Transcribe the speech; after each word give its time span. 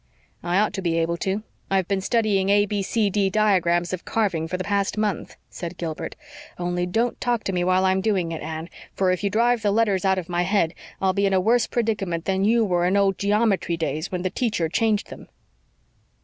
"I 0.41 0.57
ought 0.57 0.73
to 0.73 0.81
be 0.81 0.97
able 0.97 1.17
to. 1.17 1.43
I've 1.69 1.87
been 1.87 2.01
studying 2.01 2.49
A 2.49 2.65
B 2.65 2.81
C 2.81 3.11
D 3.11 3.29
diagrams 3.29 3.93
of 3.93 4.03
carving 4.03 4.47
for 4.47 4.57
the 4.57 4.63
past 4.63 4.97
month," 4.97 5.35
said 5.51 5.77
Gilbert. 5.77 6.15
"Only 6.57 6.87
don't 6.87 7.21
talk 7.21 7.43
to 7.43 7.53
me 7.53 7.63
while 7.63 7.85
I'm 7.85 8.01
doing 8.01 8.31
it, 8.31 8.41
Anne, 8.41 8.67
for 8.95 9.11
if 9.11 9.23
you 9.23 9.29
drive 9.29 9.61
the 9.61 9.69
letters 9.69 10.03
out 10.03 10.17
of 10.17 10.27
my 10.27 10.41
head 10.41 10.73
I'll 10.99 11.13
be 11.13 11.27
in 11.27 11.33
a 11.33 11.39
worse 11.39 11.67
predicament 11.67 12.25
than 12.25 12.43
you 12.45 12.65
were 12.65 12.87
in 12.87 12.97
old 12.97 13.19
geometry 13.19 13.77
days 13.77 14.11
when 14.11 14.23
the 14.23 14.31
teacher 14.31 14.67
changed 14.67 15.11
them." 15.11 15.29